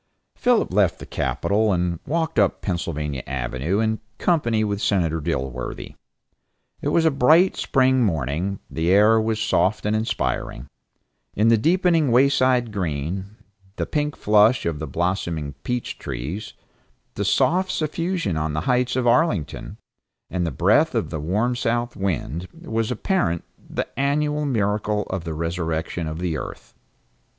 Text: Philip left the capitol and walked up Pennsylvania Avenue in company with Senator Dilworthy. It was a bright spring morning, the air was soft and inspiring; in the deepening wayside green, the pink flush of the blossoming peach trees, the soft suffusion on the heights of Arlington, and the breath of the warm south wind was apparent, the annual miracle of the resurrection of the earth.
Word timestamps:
Philip 0.33 0.73
left 0.73 0.97
the 0.97 1.05
capitol 1.05 1.71
and 1.71 1.99
walked 2.07 2.39
up 2.39 2.61
Pennsylvania 2.63 3.21
Avenue 3.27 3.79
in 3.79 3.99
company 4.17 4.63
with 4.63 4.81
Senator 4.81 5.21
Dilworthy. 5.21 5.93
It 6.81 6.87
was 6.87 7.05
a 7.05 7.11
bright 7.11 7.55
spring 7.55 8.03
morning, 8.03 8.57
the 8.67 8.89
air 8.89 9.21
was 9.21 9.39
soft 9.39 9.85
and 9.85 9.95
inspiring; 9.95 10.65
in 11.35 11.49
the 11.49 11.57
deepening 11.59 12.09
wayside 12.11 12.71
green, 12.71 13.25
the 13.75 13.85
pink 13.85 14.15
flush 14.15 14.65
of 14.65 14.79
the 14.79 14.87
blossoming 14.87 15.53
peach 15.61 15.99
trees, 15.99 16.55
the 17.13 17.23
soft 17.23 17.71
suffusion 17.71 18.35
on 18.35 18.53
the 18.53 18.61
heights 18.61 18.95
of 18.95 19.05
Arlington, 19.05 19.77
and 20.31 20.47
the 20.47 20.51
breath 20.51 20.95
of 20.95 21.11
the 21.11 21.19
warm 21.19 21.55
south 21.55 21.95
wind 21.95 22.47
was 22.59 22.89
apparent, 22.89 23.43
the 23.69 23.87
annual 23.99 24.45
miracle 24.45 25.03
of 25.11 25.25
the 25.25 25.35
resurrection 25.35 26.07
of 26.07 26.17
the 26.17 26.39
earth. 26.39 26.73